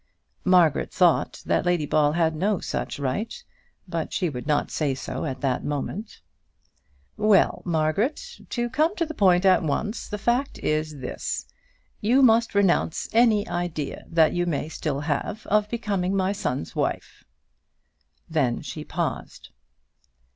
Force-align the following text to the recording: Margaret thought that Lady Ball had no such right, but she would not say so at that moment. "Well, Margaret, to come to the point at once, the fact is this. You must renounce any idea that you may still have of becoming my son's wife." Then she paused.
Margaret 0.45 0.91
thought 0.91 1.43
that 1.45 1.63
Lady 1.63 1.85
Ball 1.85 2.13
had 2.13 2.35
no 2.35 2.59
such 2.59 2.97
right, 2.97 3.31
but 3.87 4.11
she 4.11 4.29
would 4.29 4.47
not 4.47 4.71
say 4.71 4.95
so 4.95 5.25
at 5.25 5.41
that 5.41 5.63
moment. 5.63 6.21
"Well, 7.17 7.61
Margaret, 7.65 8.39
to 8.49 8.67
come 8.67 8.95
to 8.95 9.05
the 9.05 9.13
point 9.13 9.45
at 9.45 9.61
once, 9.61 10.07
the 10.09 10.17
fact 10.17 10.57
is 10.57 11.01
this. 11.01 11.45
You 11.99 12.23
must 12.23 12.55
renounce 12.55 13.09
any 13.13 13.47
idea 13.47 14.05
that 14.09 14.33
you 14.33 14.47
may 14.47 14.69
still 14.69 15.01
have 15.01 15.45
of 15.51 15.69
becoming 15.69 16.15
my 16.15 16.31
son's 16.31 16.75
wife." 16.75 17.23
Then 18.27 18.63
she 18.63 18.83
paused. 18.83 19.49